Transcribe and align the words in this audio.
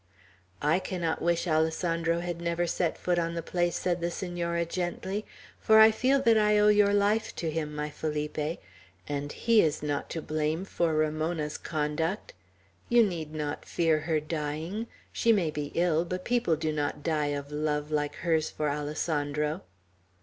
"I 0.63 0.79
cannot 0.79 1.21
wish 1.21 1.45
Alessandro 1.47 2.21
had 2.21 2.41
never 2.41 2.65
set 2.65 2.97
foot 2.97 3.19
on 3.19 3.35
the 3.35 3.43
place," 3.43 3.75
said 3.75 4.01
the 4.01 4.09
Senora, 4.09 4.65
gently, 4.65 5.27
"for 5.59 5.77
I 5.79 5.91
feel 5.91 6.19
that 6.23 6.39
I 6.39 6.57
owe 6.57 6.69
your 6.69 6.91
life 6.91 7.35
to 7.35 7.51
him, 7.51 7.75
my 7.75 7.91
Felipe; 7.91 8.57
and 9.07 9.31
he 9.31 9.61
is 9.61 9.83
not 9.83 10.09
to 10.09 10.19
blame 10.23 10.65
for 10.65 10.95
Ramona's 10.95 11.59
conduct. 11.59 12.33
You 12.89 13.03
need 13.03 13.31
not 13.35 13.63
fear 13.63 13.99
her 13.99 14.19
dying, 14.19 14.87
She 15.11 15.31
may 15.31 15.51
be 15.51 15.71
ill; 15.75 16.03
but 16.03 16.25
people 16.25 16.55
do 16.55 16.73
not 16.73 17.03
die 17.03 17.27
of 17.27 17.51
love 17.51 17.91
like 17.91 18.15
hers 18.15 18.49
for 18.49 18.69
Alessandro." 18.71 19.61